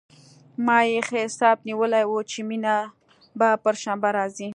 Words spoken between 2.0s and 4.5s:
و چې مينه به پر شنبه راځي.